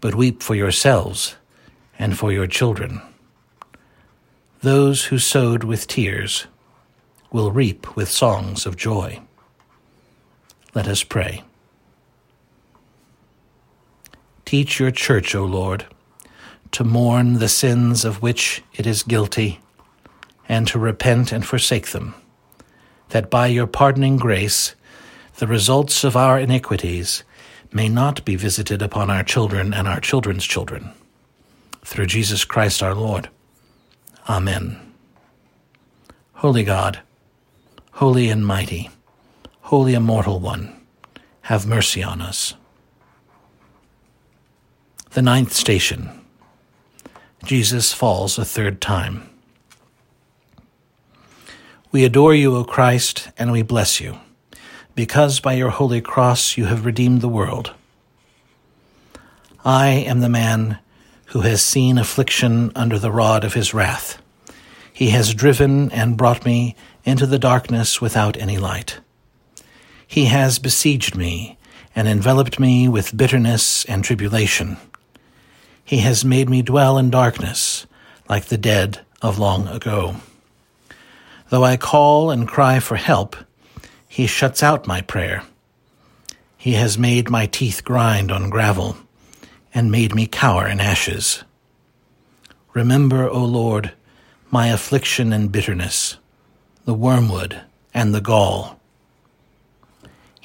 but 0.00 0.16
weep 0.16 0.42
for 0.42 0.56
yourselves 0.56 1.36
and 1.96 2.18
for 2.18 2.32
your 2.32 2.48
children. 2.48 3.00
Those 4.62 5.04
who 5.04 5.20
sowed 5.20 5.62
with 5.62 5.86
tears 5.86 6.48
will 7.30 7.52
reap 7.52 7.94
with 7.94 8.08
songs 8.08 8.66
of 8.66 8.76
joy. 8.76 9.20
Let 10.76 10.88
us 10.88 11.02
pray. 11.02 11.42
Teach 14.44 14.78
your 14.78 14.90
church, 14.90 15.34
O 15.34 15.42
Lord, 15.42 15.86
to 16.72 16.84
mourn 16.84 17.38
the 17.38 17.48
sins 17.48 18.04
of 18.04 18.20
which 18.20 18.62
it 18.74 18.86
is 18.86 19.02
guilty, 19.02 19.60
and 20.46 20.68
to 20.68 20.78
repent 20.78 21.32
and 21.32 21.46
forsake 21.46 21.92
them, 21.92 22.14
that 23.08 23.30
by 23.30 23.46
your 23.46 23.66
pardoning 23.66 24.18
grace 24.18 24.74
the 25.38 25.46
results 25.46 26.04
of 26.04 26.14
our 26.14 26.38
iniquities 26.38 27.24
may 27.72 27.88
not 27.88 28.22
be 28.26 28.36
visited 28.36 28.82
upon 28.82 29.08
our 29.08 29.24
children 29.24 29.72
and 29.72 29.88
our 29.88 29.98
children's 29.98 30.44
children. 30.44 30.90
Through 31.86 32.06
Jesus 32.06 32.44
Christ 32.44 32.82
our 32.82 32.94
Lord. 32.94 33.30
Amen. 34.28 34.92
Holy 36.34 36.64
God, 36.64 37.00
Holy 37.92 38.28
and 38.28 38.46
mighty, 38.46 38.90
holy 39.66 39.94
immortal 39.94 40.38
one, 40.38 40.80
have 41.40 41.66
mercy 41.66 42.00
on 42.00 42.22
us. 42.22 42.54
The 45.10 45.22
ninth 45.22 45.52
station 45.52 46.20
Jesus 47.42 47.92
falls 47.92 48.38
a 48.38 48.44
third 48.44 48.80
time. 48.80 49.28
We 51.90 52.04
adore 52.04 52.32
you, 52.32 52.54
O 52.54 52.62
Christ, 52.62 53.28
and 53.36 53.50
we 53.50 53.62
bless 53.62 54.00
you, 54.00 54.20
because 54.94 55.40
by 55.40 55.54
your 55.54 55.70
holy 55.70 56.00
cross 56.00 56.56
you 56.56 56.66
have 56.66 56.86
redeemed 56.86 57.20
the 57.20 57.28
world. 57.28 57.72
I 59.64 59.88
am 59.88 60.20
the 60.20 60.28
man 60.28 60.78
who 61.26 61.40
has 61.40 61.60
seen 61.60 61.98
affliction 61.98 62.70
under 62.76 63.00
the 63.00 63.10
rod 63.10 63.42
of 63.42 63.54
his 63.54 63.74
wrath. 63.74 64.22
He 64.92 65.10
has 65.10 65.34
driven 65.34 65.90
and 65.90 66.16
brought 66.16 66.44
me 66.44 66.76
into 67.04 67.26
the 67.26 67.40
darkness 67.40 68.00
without 68.00 68.36
any 68.36 68.58
light. 68.58 69.00
He 70.06 70.26
has 70.26 70.58
besieged 70.58 71.16
me 71.16 71.58
and 71.94 72.06
enveloped 72.06 72.60
me 72.60 72.88
with 72.88 73.16
bitterness 73.16 73.84
and 73.86 74.04
tribulation. 74.04 74.76
He 75.84 75.98
has 75.98 76.24
made 76.24 76.48
me 76.48 76.62
dwell 76.62 76.98
in 76.98 77.10
darkness 77.10 77.86
like 78.28 78.46
the 78.46 78.58
dead 78.58 79.00
of 79.22 79.38
long 79.38 79.68
ago. 79.68 80.16
Though 81.48 81.64
I 81.64 81.76
call 81.76 82.30
and 82.30 82.48
cry 82.48 82.80
for 82.80 82.96
help, 82.96 83.36
he 84.08 84.26
shuts 84.26 84.62
out 84.62 84.86
my 84.86 85.00
prayer. 85.00 85.42
He 86.56 86.72
has 86.72 86.98
made 86.98 87.30
my 87.30 87.46
teeth 87.46 87.84
grind 87.84 88.32
on 88.32 88.50
gravel 88.50 88.96
and 89.72 89.92
made 89.92 90.14
me 90.14 90.26
cower 90.26 90.66
in 90.66 90.80
ashes. 90.80 91.44
Remember, 92.74 93.28
O 93.28 93.44
Lord, 93.44 93.92
my 94.50 94.68
affliction 94.68 95.32
and 95.32 95.52
bitterness 95.52 96.16
the 96.86 96.94
wormwood, 96.94 97.60
and 97.92 98.14
the 98.14 98.20
gall. 98.20 98.75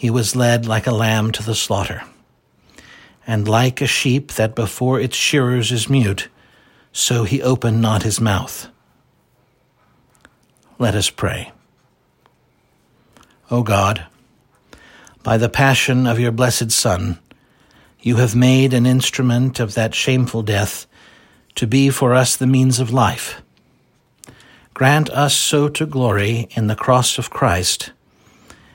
He 0.02 0.10
was 0.10 0.36
led 0.36 0.66
like 0.66 0.88
a 0.88 0.92
lamb 0.92 1.32
to 1.34 1.44
the 1.44 1.54
slaughter. 1.54 2.02
And 3.28 3.48
like 3.48 3.82
a 3.82 3.86
sheep 3.86 4.32
that 4.32 4.56
before 4.56 5.00
its 5.00 5.16
shearers 5.16 5.72
is 5.72 5.92
mute, 5.92 6.28
so 6.92 7.24
he 7.24 7.40
opened 7.40 7.84
not 7.84 8.02
his 8.02 8.20
mouth. 8.20 8.68
Let 10.80 10.96
us 10.96 11.12
pray. 11.12 11.52
O 13.52 13.62
God, 13.62 14.08
by 15.22 15.38
the 15.38 15.50
passion 15.50 16.08
of 16.08 16.20
your 16.20 16.32
blessed 16.32 16.72
Son, 16.72 17.20
you 18.00 18.16
have 18.16 18.36
made 18.36 18.74
an 18.74 18.88
instrument 18.88 19.60
of 19.60 19.76
that 19.76 19.94
shameful 19.94 20.42
death 20.42 20.88
to 21.54 21.68
be 21.68 21.92
for 21.92 22.16
us 22.16 22.36
the 22.36 22.48
means 22.48 22.80
of 22.80 22.92
life. 22.92 23.44
Grant 24.74 25.12
us 25.12 25.36
so 25.36 25.70
to 25.70 25.86
glory 25.86 26.48
in 26.56 26.66
the 26.66 26.76
cross 26.76 27.20
of 27.20 27.30
Christ 27.30 27.92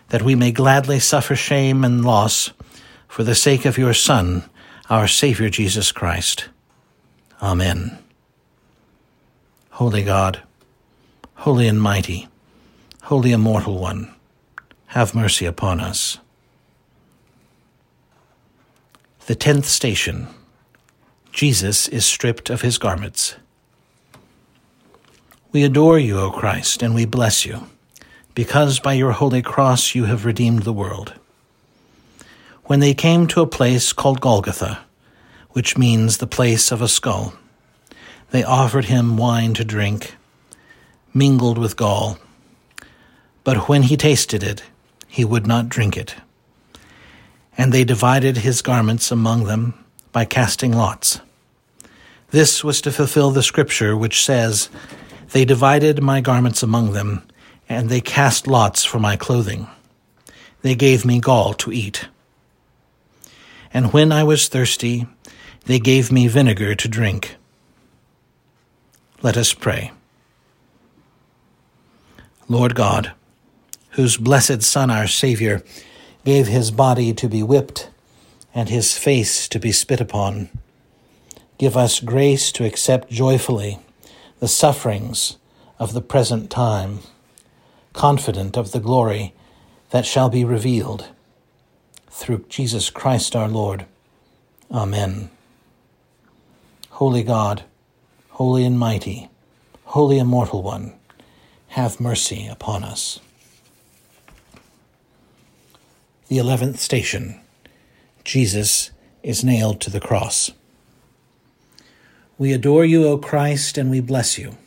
that 0.09 0.23
we 0.23 0.35
may 0.35 0.53
gladly 0.53 0.99
suffer 1.01 1.35
shame 1.35 1.85
and 1.85 2.05
loss 2.05 2.53
for 3.09 3.25
the 3.25 3.35
sake 3.35 3.65
of 3.65 3.79
your 3.79 3.95
Son, 3.95 4.45
our 4.89 5.09
Savior 5.09 5.49
Jesus 5.49 5.93
Christ. 5.93 6.49
Amen. 7.43 7.99
Holy 9.71 10.03
God, 10.03 10.43
holy 11.35 11.69
and 11.69 11.81
mighty, 11.81 12.29
holy 13.03 13.33
immortal 13.33 13.79
one, 13.79 14.15
have 14.87 15.15
mercy 15.15 15.45
upon 15.45 15.81
us. 15.81 16.19
The 19.27 19.35
tenth 19.35 19.67
station 19.67 20.29
Jesus 21.33 21.87
is 21.89 22.07
stripped 22.07 22.49
of 22.49 22.63
his 22.63 22.79
garments. 22.79 23.37
We 25.53 25.65
adore 25.65 25.99
you, 25.99 26.19
O 26.19 26.31
Christ, 26.31 26.83
and 26.83 26.95
we 26.95 27.05
bless 27.05 27.45
you, 27.45 27.69
because 28.37 28.81
by 28.81 28.93
your 28.93 29.13
holy 29.13 29.41
cross 29.41 29.95
you 29.95 30.05
have 30.05 30.27
redeemed 30.27 30.63
the 30.63 30.73
world. 30.73 31.15
When 32.65 32.81
they 32.81 32.93
came 32.93 33.27
to 33.29 33.41
a 33.41 33.47
place 33.47 33.95
called 33.95 34.21
Golgotha, 34.21 34.85
which 35.53 35.79
means 35.79 36.19
the 36.19 36.27
place 36.27 36.71
of 36.71 36.83
a 36.83 36.87
skull, 36.87 37.33
they 38.33 38.45
offered 38.45 38.85
him 38.85 39.17
wine 39.17 39.55
to 39.55 39.65
drink, 39.65 40.17
mingled 41.15 41.57
with 41.57 41.79
gall. 41.79 42.19
But 43.43 43.71
when 43.71 43.85
he 43.85 43.97
tasted 43.97 44.43
it, 44.43 44.63
he 45.09 45.25
would 45.25 45.47
not 45.47 45.71
drink 45.71 45.97
it. 45.97 46.15
And 47.57 47.73
they 47.73 47.85
divided 47.85 48.39
his 48.39 48.61
garments 48.61 49.11
among 49.11 49.45
them 49.45 49.83
by 50.13 50.27
casting 50.27 50.73
lots. 50.73 51.21
This 52.33 52.63
was 52.63 52.83
to 52.83 52.93
fulfill 52.93 53.31
the 53.31 53.43
scripture 53.43 53.97
which 53.97 54.23
says, 54.23 54.69
They 55.31 55.47
divided 55.47 56.03
my 56.03 56.21
garments 56.21 56.63
among 56.63 56.93
them, 56.93 57.23
and 57.69 57.89
they 57.89 58.01
cast 58.01 58.47
lots 58.47 58.85
for 58.85 58.99
my 58.99 59.17
clothing. 59.17 59.69
They 60.63 60.75
gave 60.75 61.05
me 61.05 61.21
gall 61.21 61.55
to 61.55 61.73
eat. 61.73 62.09
And 63.73 63.93
when 63.93 64.13
I 64.13 64.25
was 64.25 64.49
thirsty, 64.49 65.07
they 65.67 65.79
gave 65.79 66.11
me 66.11 66.29
vinegar 66.29 66.75
to 66.75 66.89
drink. 66.89 67.37
Let 69.23 69.37
us 69.37 69.53
pray. 69.53 69.93
Lord 72.49 72.75
God, 72.75 73.13
whose 73.91 74.17
blessed 74.17 74.63
Son, 74.63 74.91
our 74.91 75.09
Savior, 75.09 75.63
gave 76.25 76.47
his 76.47 76.71
body 76.71 77.13
to 77.15 77.29
be 77.29 77.43
whipped 77.43 77.91
and 78.55 78.69
his 78.69 78.97
face 78.97 79.49
to 79.49 79.59
be 79.59 79.73
spit 79.73 80.01
upon, 80.01 80.49
give 81.59 81.77
us 81.77 82.01
grace 82.01 82.53
to 82.53 82.65
accept 82.65 83.11
joyfully 83.11 83.79
the 84.39 84.49
sufferings 84.49 85.39
of 85.79 85.93
the 85.93 86.01
present 86.01 86.51
time, 86.51 87.01
confident 87.97 88.59
of 88.59 88.73
the 88.73 88.79
glory 88.79 89.33
that 89.89 90.05
shall 90.05 90.29
be 90.29 90.45
revealed 90.45 91.09
through 92.11 92.45
Jesus 92.49 92.91
Christ 92.91 93.35
our 93.35 93.49
Lord. 93.49 93.87
Amen. 94.71 95.31
Holy 96.91 97.23
God, 97.23 97.65
holy 98.31 98.65
and 98.65 98.79
mighty, 98.79 99.31
holy 99.85 100.19
immortal 100.19 100.63
one, 100.63 100.93
have 101.69 101.99
mercy 101.99 102.47
upon 102.47 102.85
us. 102.85 103.19
The 106.29 106.39
eleventh 106.39 106.79
station 106.79 107.41
Jesus 108.25 108.91
is 109.23 109.43
nailed 109.43 109.81
to 109.81 109.91
the 109.91 110.01
cross. 110.01 110.51
We 112.37 112.53
adore 112.53 112.85
you, 112.85 113.07
O 113.07 113.17
Christ, 113.17 113.79
and 113.79 113.91
we 113.91 114.01
bless 114.01 114.37
you, 114.37 114.59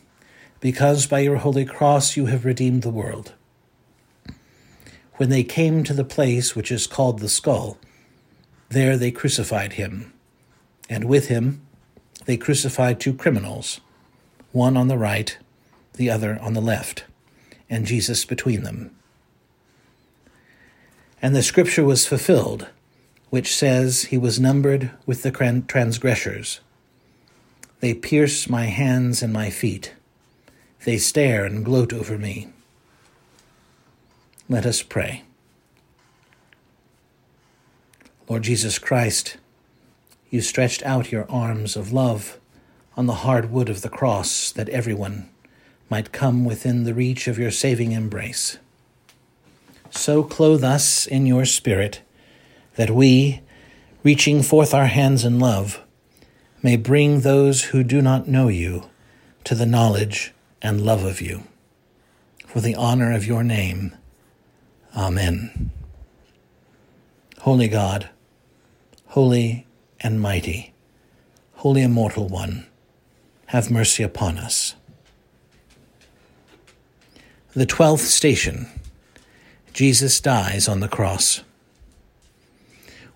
because 0.60 1.08
by 1.08 1.19
your 1.19 1.38
holy 1.38 1.65
cross 1.65 2.17
you 2.17 2.26
have 2.28 2.45
redeemed 2.45 2.82
the 2.82 2.89
world. 2.89 3.34
When 5.15 5.30
they 5.30 5.43
came 5.43 5.84
to 5.84 5.93
the 5.93 6.06
place 6.06 6.56
which 6.56 6.72
is 6.72 6.88
called 6.88 7.19
the 7.19 7.30
skull, 7.30 7.78
there 8.69 8.98
they 8.98 9.12
crucified 9.12 9.74
him, 9.74 10.13
and 10.89 11.06
with 11.06 11.28
him 11.28 11.62
they 12.26 12.38
crucified 12.38 13.00
two 13.00 13.13
criminals, 13.13 13.82
one 14.52 14.78
on 14.78 14.88
the 14.88 14.98
right, 14.98 15.38
the 15.93 16.10
other 16.10 16.39
on 16.41 16.54
the 16.54 16.62
left, 16.62 17.04
and 17.69 17.86
Jesus 17.86 18.26
between 18.26 18.63
them. 18.63 18.95
And 21.22 21.36
the 21.36 21.43
scripture 21.43 21.84
was 21.84 22.08
fulfilled, 22.08 22.67
which 23.30 23.54
says, 23.54 24.06
He 24.06 24.17
was 24.17 24.39
numbered 24.39 24.91
with 25.06 25.24
the 25.24 25.32
transgressors. 25.67 26.62
They 27.82 27.93
pierce 27.93 28.50
my 28.50 28.65
hands 28.65 29.22
and 29.22 29.34
my 29.34 29.50
feet. 29.50 29.93
They 30.86 30.98
stare 30.98 31.46
and 31.46 31.65
gloat 31.65 31.92
over 31.92 32.18
me. 32.18 32.50
Let 34.48 34.65
us 34.65 34.82
pray. 34.82 35.24
Lord 38.30 38.44
Jesus 38.44 38.80
Christ, 38.80 39.38
you 40.30 40.42
stretched 40.42 40.84
out 40.84 41.12
your 41.12 41.30
arms 41.30 41.76
of 41.76 41.92
love 41.92 42.39
on 42.96 43.08
the 43.08 43.26
hard 43.26 43.52
wood 43.52 43.70
of 43.70 43.82
the 43.82 43.89
cross 43.89 44.52
that 44.52 44.70
everyone 44.70 45.30
might 45.89 46.12
come 46.12 46.46
within 46.46 46.84
the 46.84 46.94
reach 46.94 47.28
of 47.28 47.39
your 47.39 47.52
saving 47.52 47.92
embrace. 47.92 48.58
So 49.89 50.24
clothe 50.24 50.63
us 50.63 51.08
in 51.08 51.26
your 51.26 51.46
Spirit 51.46 52.02
that 52.76 52.92
we, 52.92 53.42
reaching 54.04 54.44
forth 54.44 54.74
our 54.74 54.86
hands 54.86 55.26
in 55.26 55.39
love, 55.39 55.82
may 56.62 56.78
bring 56.78 57.22
those 57.22 57.65
who 57.65 57.84
do 57.84 58.02
not 58.02 58.28
know 58.28 58.48
you 58.48 58.89
to 59.44 59.56
the 59.56 59.65
knowledge 59.65 60.34
and 60.62 60.82
love 60.82 61.04
of 61.04 61.22
you. 61.22 61.43
For 62.45 62.62
the 62.62 62.76
honor 62.76 63.12
of 63.13 63.26
your 63.26 63.43
name. 63.43 63.95
Amen. 64.95 65.72
Holy 67.39 67.67
God, 67.67 68.10
holy 69.08 69.65
and 70.02 70.19
mighty, 70.19 70.74
holy 71.54 71.82
immortal 71.82 72.28
one, 72.28 72.65
have 73.48 73.72
mercy 73.72 74.04
upon 74.04 74.38
us. 74.38 74.76
The 77.54 77.65
twelfth 77.65 78.06
station 78.06 78.67
Jesus 79.74 80.19
dies 80.19 80.67
on 80.67 80.82
the 80.82 80.88
cross. 80.88 81.41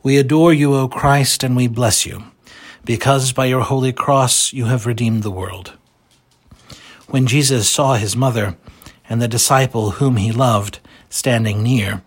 We 0.02 0.18
adore 0.18 0.54
you, 0.54 0.74
O 0.76 0.88
Christ, 0.88 1.44
and 1.44 1.56
we 1.56 1.68
bless 1.68 2.06
you 2.06 2.24
because 2.86 3.32
by 3.34 3.46
your 3.46 3.62
holy 3.62 3.94
cross 3.94 4.54
you 4.54 4.66
have 4.66 4.86
redeemed 4.86 5.24
the 5.24 5.32
world. 5.32 5.74
When 7.08 7.28
Jesus 7.28 7.70
saw 7.70 7.96
his 7.96 8.16
mother 8.16 8.56
and 9.10 9.22
the 9.22 9.28
disciple 9.28 9.92
whom 9.92 10.18
he 10.18 10.32
loved 10.32 10.80
standing 11.10 11.62
near, 11.62 12.02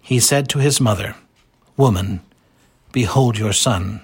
he 0.00 0.20
said 0.20 0.48
to 0.50 0.58
his 0.58 0.80
mother, 0.80 1.16
Woman, 1.76 2.20
behold 2.92 3.38
your 3.38 3.52
son. 3.52 4.02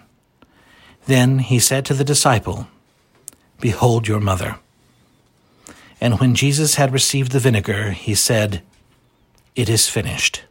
Then 1.07 1.41
he 1.41 1.59
said 1.59 1.85
to 1.87 1.95
the 1.95 2.05
disciple, 2.05 2.69
Behold 3.61 4.09
your 4.09 4.21
mother. 4.21 4.57
And 6.01 6.19
when 6.19 6.35
Jesus 6.35 6.77
had 6.77 6.93
received 6.93 7.33
the 7.33 7.39
vinegar, 7.39 7.91
he 7.91 8.15
said, 8.15 8.63
It 9.55 9.69
is 9.69 9.89
finished. 9.89 10.43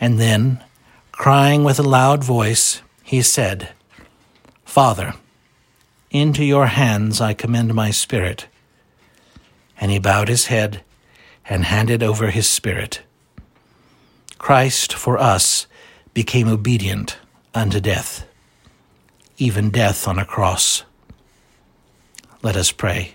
And 0.00 0.18
then, 0.18 0.62
crying 1.10 1.64
with 1.64 1.78
a 1.78 1.82
loud 1.82 2.22
voice, 2.22 2.82
he 3.02 3.22
said, 3.22 3.70
Father, 4.64 5.14
into 6.10 6.44
your 6.44 6.66
hands 6.66 7.20
I 7.20 7.34
commend 7.34 7.74
my 7.74 7.90
spirit. 7.90 8.46
And 9.80 9.90
he 9.90 9.98
bowed 9.98 10.28
his 10.28 10.46
head 10.46 10.82
and 11.48 11.64
handed 11.64 12.02
over 12.02 12.30
his 12.30 12.48
spirit. 12.48 13.02
Christ, 14.38 14.92
for 14.92 15.18
us, 15.18 15.66
became 16.14 16.48
obedient 16.48 17.18
unto 17.54 17.80
death, 17.80 18.26
even 19.38 19.70
death 19.70 20.08
on 20.08 20.18
a 20.18 20.24
cross. 20.24 20.84
Let 22.42 22.56
us 22.56 22.72
pray. 22.72 23.14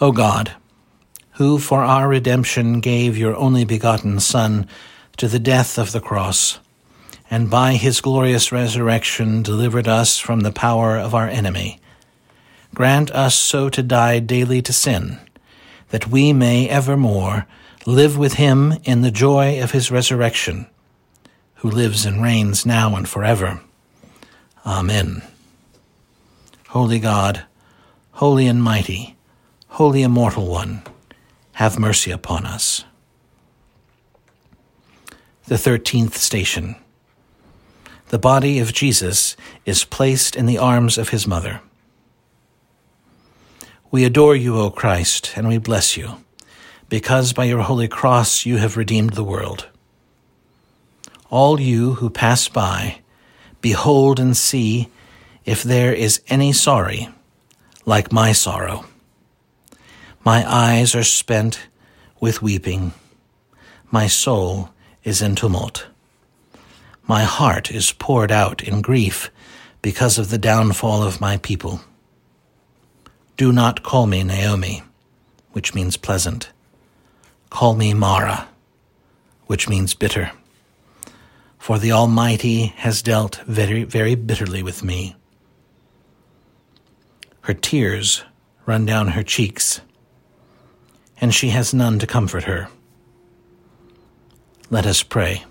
O 0.00 0.12
God, 0.12 0.52
who 1.32 1.58
for 1.58 1.82
our 1.82 2.08
redemption 2.08 2.80
gave 2.80 3.16
your 3.16 3.36
only 3.36 3.64
begotten 3.64 4.20
Son 4.20 4.68
to 5.16 5.28
the 5.28 5.38
death 5.38 5.78
of 5.78 5.92
the 5.92 6.00
cross, 6.00 6.58
and 7.34 7.50
by 7.50 7.72
his 7.72 8.00
glorious 8.00 8.52
resurrection 8.52 9.42
delivered 9.42 9.88
us 9.88 10.20
from 10.20 10.42
the 10.42 10.52
power 10.52 10.96
of 10.96 11.16
our 11.16 11.26
enemy. 11.26 11.80
Grant 12.72 13.10
us 13.10 13.34
so 13.34 13.68
to 13.68 13.82
die 13.82 14.20
daily 14.20 14.62
to 14.62 14.72
sin, 14.72 15.18
that 15.88 16.06
we 16.06 16.32
may 16.32 16.68
evermore 16.68 17.44
live 17.86 18.16
with 18.16 18.34
him 18.34 18.74
in 18.84 19.00
the 19.00 19.10
joy 19.10 19.60
of 19.60 19.72
his 19.72 19.90
resurrection, 19.90 20.68
who 21.56 21.68
lives 21.68 22.06
and 22.06 22.22
reigns 22.22 22.64
now 22.64 22.94
and 22.94 23.08
forever. 23.08 23.60
Amen. 24.64 25.20
Holy 26.68 27.00
God, 27.00 27.44
holy 28.12 28.46
and 28.46 28.62
mighty, 28.62 29.16
holy 29.70 30.04
immortal 30.04 30.46
one, 30.46 30.84
have 31.54 31.80
mercy 31.80 32.12
upon 32.12 32.46
us. 32.46 32.84
The 35.48 35.58
thirteenth 35.58 36.16
station. 36.16 36.76
The 38.08 38.18
body 38.18 38.58
of 38.58 38.72
Jesus 38.72 39.36
is 39.64 39.84
placed 39.84 40.36
in 40.36 40.46
the 40.46 40.58
arms 40.58 40.98
of 40.98 41.08
his 41.08 41.26
mother. 41.26 41.60
We 43.90 44.04
adore 44.04 44.36
you, 44.36 44.58
O 44.58 44.70
Christ, 44.70 45.32
and 45.36 45.48
we 45.48 45.58
bless 45.58 45.96
you, 45.96 46.24
because 46.88 47.32
by 47.32 47.44
your 47.44 47.62
holy 47.62 47.88
cross 47.88 48.44
you 48.44 48.58
have 48.58 48.76
redeemed 48.76 49.14
the 49.14 49.24
world. 49.24 49.68
All 51.30 51.60
you 51.60 51.94
who 51.94 52.10
pass 52.10 52.48
by, 52.48 53.00
behold 53.60 54.20
and 54.20 54.36
see 54.36 54.90
if 55.44 55.62
there 55.62 55.92
is 55.92 56.20
any 56.28 56.52
sorry 56.52 57.08
like 57.86 58.12
my 58.12 58.32
sorrow. 58.32 58.84
My 60.24 60.44
eyes 60.50 60.94
are 60.94 61.04
spent 61.04 61.68
with 62.20 62.42
weeping. 62.42 62.92
My 63.90 64.06
soul 64.06 64.70
is 65.04 65.20
in 65.20 65.34
tumult. 65.34 65.86
My 67.06 67.24
heart 67.24 67.70
is 67.70 67.92
poured 67.92 68.32
out 68.32 68.62
in 68.62 68.80
grief 68.80 69.30
because 69.82 70.18
of 70.18 70.30
the 70.30 70.38
downfall 70.38 71.02
of 71.02 71.20
my 71.20 71.36
people. 71.36 71.80
Do 73.36 73.52
not 73.52 73.82
call 73.82 74.06
me 74.06 74.22
Naomi, 74.22 74.82
which 75.52 75.74
means 75.74 75.98
pleasant. 75.98 76.50
Call 77.50 77.74
me 77.74 77.92
Mara, 77.92 78.48
which 79.46 79.68
means 79.68 79.92
bitter. 79.92 80.32
For 81.58 81.78
the 81.78 81.92
Almighty 81.92 82.72
has 82.76 83.02
dealt 83.02 83.36
very, 83.46 83.84
very 83.84 84.14
bitterly 84.14 84.62
with 84.62 84.82
me. 84.82 85.14
Her 87.42 87.54
tears 87.54 88.24
run 88.64 88.86
down 88.86 89.08
her 89.08 89.22
cheeks, 89.22 89.82
and 91.20 91.34
she 91.34 91.50
has 91.50 91.74
none 91.74 91.98
to 91.98 92.06
comfort 92.06 92.44
her. 92.44 92.68
Let 94.70 94.86
us 94.86 95.02
pray. 95.02 95.44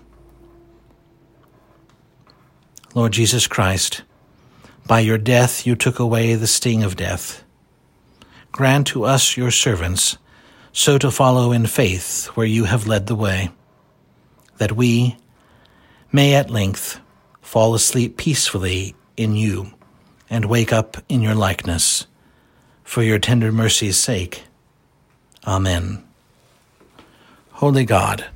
Lord 2.94 3.10
Jesus 3.12 3.48
Christ, 3.48 4.02
by 4.86 5.00
your 5.00 5.18
death 5.18 5.66
you 5.66 5.74
took 5.74 5.98
away 5.98 6.36
the 6.36 6.46
sting 6.46 6.84
of 6.84 6.94
death. 6.94 7.42
Grant 8.52 8.86
to 8.88 9.02
us, 9.02 9.36
your 9.36 9.50
servants, 9.50 10.16
so 10.72 10.96
to 10.98 11.10
follow 11.10 11.50
in 11.50 11.66
faith 11.66 12.26
where 12.36 12.46
you 12.46 12.64
have 12.64 12.86
led 12.86 13.08
the 13.08 13.16
way, 13.16 13.50
that 14.58 14.70
we 14.70 15.16
may 16.12 16.36
at 16.36 16.50
length 16.50 17.00
fall 17.42 17.74
asleep 17.74 18.16
peacefully 18.16 18.94
in 19.16 19.34
you 19.34 19.74
and 20.30 20.44
wake 20.44 20.72
up 20.72 20.96
in 21.08 21.20
your 21.20 21.34
likeness, 21.34 22.06
for 22.84 23.02
your 23.02 23.18
tender 23.18 23.50
mercy's 23.50 23.96
sake. 23.96 24.44
Amen. 25.44 26.04
Holy 27.54 27.84
God, 27.84 28.26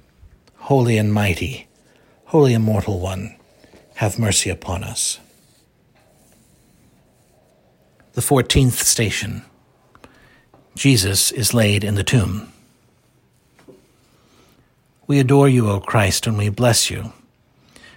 holy 0.56 0.98
and 0.98 1.14
mighty, 1.14 1.68
holy 2.24 2.54
immortal 2.54 2.98
one, 2.98 3.37
have 3.98 4.16
mercy 4.16 4.48
upon 4.48 4.84
us. 4.84 5.18
The 8.12 8.22
fourteenth 8.22 8.80
station 8.80 9.42
Jesus 10.76 11.32
is 11.32 11.52
laid 11.52 11.82
in 11.82 11.96
the 11.96 12.04
tomb. 12.04 12.52
We 15.08 15.18
adore 15.18 15.48
you, 15.48 15.68
O 15.68 15.80
Christ, 15.80 16.28
and 16.28 16.38
we 16.38 16.48
bless 16.48 16.90
you, 16.90 17.12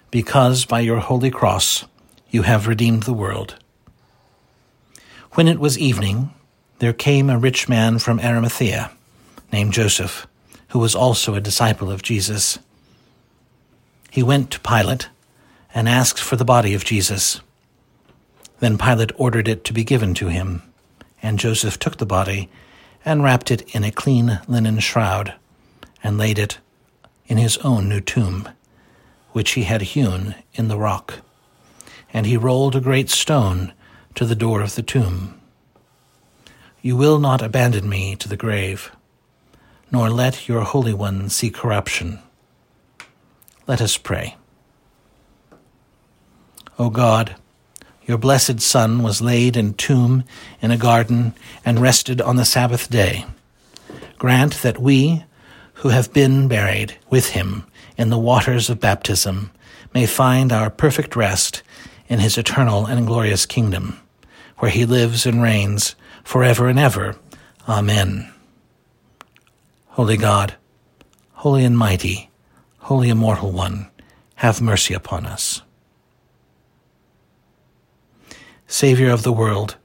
because 0.10 0.66
by 0.66 0.80
your 0.80 0.98
holy 0.98 1.30
cross 1.30 1.86
you 2.32 2.42
have 2.42 2.68
redeemed 2.68 3.04
the 3.04 3.14
world. 3.14 3.58
When 5.34 5.48
it 5.48 5.60
was 5.60 5.78
evening, 5.78 6.34
there 6.80 6.94
came 6.94 7.30
a 7.30 7.38
rich 7.38 7.70
man 7.70 8.00
from 8.00 8.20
Arimathea, 8.20 8.90
named 9.54 9.74
Joseph, 9.74 10.26
who 10.70 10.80
was 10.80 10.96
also 10.96 11.36
a 11.36 11.42
disciple 11.42 11.92
of 11.92 12.02
Jesus. 12.02 12.58
He 14.10 14.24
went 14.24 14.50
to 14.50 14.60
Pilate 14.62 15.10
and 15.74 15.88
asked 15.88 16.20
for 16.20 16.36
the 16.36 16.46
body 16.46 16.74
of 16.74 16.86
Jesus. 16.86 17.42
Then 18.60 18.78
Pilate 18.78 19.12
ordered 19.16 19.48
it 19.48 19.64
to 19.66 19.74
be 19.74 19.84
given 19.84 20.14
to 20.16 20.28
him, 20.28 20.62
and 21.22 21.40
Joseph 21.40 21.80
took 21.80 21.98
the 21.98 22.06
body 22.06 22.50
and 23.04 23.24
wrapped 23.24 23.52
it 23.52 23.64
in 23.74 23.84
a 23.84 23.92
clean 23.92 24.40
linen 24.48 24.80
shroud 24.80 25.34
and 26.04 26.18
laid 26.18 26.38
it 26.38 26.60
in 27.26 27.38
his 27.38 27.58
own 27.60 27.88
new 27.88 28.02
tomb, 28.02 28.50
which 29.32 29.52
he 29.52 29.64
had 29.64 29.82
hewn 29.82 30.36
in 30.54 30.68
the 30.68 30.78
rock. 30.78 31.20
And 32.14 32.26
he 32.26 32.38
rolled 32.38 32.76
a 32.76 32.82
great 32.82 33.10
stone 33.10 33.74
to 34.16 34.26
the 34.26 34.36
door 34.36 34.62
of 34.62 34.76
the 34.76 34.84
tomb. 34.84 35.40
You 36.82 36.98
will 36.98 37.20
not 37.20 37.42
abandon 37.42 37.88
me 37.88 38.16
to 38.18 38.28
the 38.28 38.38
grave, 38.38 38.92
nor 39.92 40.10
let 40.10 40.48
your 40.48 40.62
Holy 40.62 40.94
One 40.94 41.30
see 41.30 41.50
corruption. 41.50 42.20
Let 43.68 43.82
us 43.82 43.98
pray. 43.98 44.36
O 46.82 46.90
God, 46.90 47.36
your 48.08 48.18
blessed 48.18 48.60
Son 48.60 49.04
was 49.04 49.22
laid 49.22 49.56
in 49.56 49.76
tomb 49.76 50.24
in 50.64 50.72
a 50.72 50.78
garden 50.78 51.36
and 51.64 51.78
rested 51.78 52.20
on 52.20 52.38
the 52.38 52.44
Sabbath 52.44 52.90
day. 52.90 53.24
Grant 54.18 54.64
that 54.64 54.80
we, 54.80 55.24
who 55.76 55.90
have 55.90 56.12
been 56.12 56.48
buried 56.48 56.98
with 57.08 57.30
him 57.30 57.68
in 57.98 58.10
the 58.10 58.18
waters 58.18 58.68
of 58.68 58.80
baptism, 58.80 59.52
may 59.94 60.08
find 60.08 60.52
our 60.52 60.72
perfect 60.72 61.16
rest 61.16 61.62
in 62.10 62.18
his 62.18 62.36
eternal 62.36 62.88
and 62.88 63.06
glorious 63.06 63.46
kingdom, 63.46 64.00
where 64.58 64.72
he 64.72 64.84
lives 64.84 65.28
and 65.28 65.44
reigns 65.44 65.96
forever 66.24 66.68
and 66.68 66.80
ever. 66.80 67.16
Amen. 67.70 68.34
Holy 69.90 70.18
God, 70.18 70.56
holy 71.34 71.64
and 71.64 71.78
mighty, 71.78 72.32
holy 72.80 73.10
immortal 73.10 73.52
one, 73.52 73.86
have 74.38 74.62
mercy 74.62 74.96
upon 74.96 75.28
us. 75.28 75.62
Savior 78.72 79.12
of 79.12 79.24
the 79.24 79.34
world, 79.34 79.76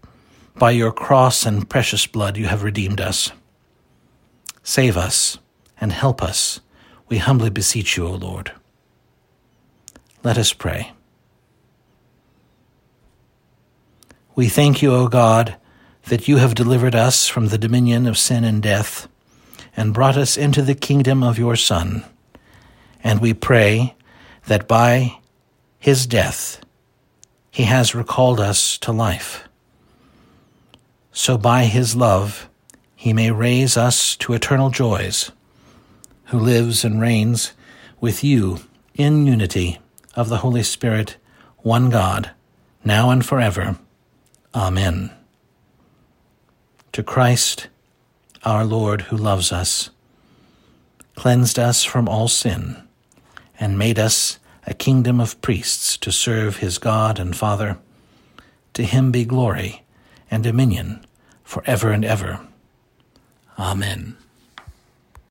by 0.54 0.70
your 0.70 0.92
cross 0.92 1.44
and 1.44 1.68
precious 1.68 2.06
blood 2.06 2.36
you 2.36 2.46
have 2.46 2.62
redeemed 2.62 3.00
us. 3.00 3.32
Save 4.62 4.96
us 4.96 5.38
and 5.80 5.90
help 5.90 6.22
us, 6.22 6.60
we 7.08 7.18
humbly 7.18 7.50
beseech 7.50 7.96
you, 7.96 8.06
O 8.06 8.12
Lord. 8.12 8.52
Let 10.22 10.38
us 10.38 10.52
pray. 10.52 10.92
We 14.36 14.48
thank 14.48 14.82
you, 14.82 14.94
O 14.94 15.08
God, 15.08 15.56
that 16.04 16.28
you 16.28 16.36
have 16.36 16.54
delivered 16.54 16.94
us 16.94 17.26
from 17.26 17.48
the 17.48 17.58
dominion 17.58 18.06
of 18.06 18.16
sin 18.16 18.44
and 18.44 18.62
death, 18.62 19.08
and 19.76 19.92
brought 19.92 20.16
us 20.16 20.36
into 20.36 20.62
the 20.62 20.76
kingdom 20.76 21.24
of 21.24 21.40
your 21.40 21.56
Son. 21.56 22.04
And 23.02 23.20
we 23.20 23.34
pray 23.34 23.96
that 24.46 24.68
by 24.68 25.18
his 25.80 26.06
death 26.06 26.60
he 27.56 27.62
has 27.62 27.94
recalled 27.94 28.38
us 28.38 28.76
to 28.76 28.92
life. 28.92 29.48
So 31.10 31.38
by 31.38 31.64
his 31.64 31.96
love 31.96 32.50
he 32.94 33.14
may 33.14 33.30
raise 33.30 33.78
us 33.78 34.14
to 34.16 34.34
eternal 34.34 34.68
joys, 34.68 35.32
who 36.24 36.38
lives 36.38 36.84
and 36.84 37.00
reigns 37.00 37.54
with 37.98 38.22
you 38.22 38.58
in 38.94 39.26
unity 39.26 39.78
of 40.14 40.28
the 40.28 40.36
Holy 40.44 40.62
Spirit, 40.62 41.16
one 41.60 41.88
God, 41.88 42.30
now 42.84 43.08
and 43.08 43.24
forever. 43.24 43.78
Amen. 44.54 45.10
To 46.92 47.02
Christ, 47.02 47.68
our 48.44 48.66
Lord, 48.66 49.00
who 49.08 49.16
loves 49.16 49.50
us, 49.50 49.88
cleansed 51.14 51.58
us 51.58 51.84
from 51.84 52.06
all 52.06 52.28
sin, 52.28 52.76
and 53.58 53.78
made 53.78 53.98
us 53.98 54.38
a 54.66 54.74
kingdom 54.74 55.20
of 55.20 55.40
priests 55.40 55.96
to 55.98 56.10
serve 56.10 56.56
his 56.56 56.78
God 56.78 57.18
and 57.18 57.36
Father, 57.36 57.78
to 58.74 58.82
him 58.82 59.12
be 59.12 59.24
glory 59.24 59.84
and 60.30 60.42
dominion 60.42 61.04
for 61.44 61.62
ever 61.66 61.92
and 61.92 62.04
ever. 62.04 62.40
Amen. 63.58 64.16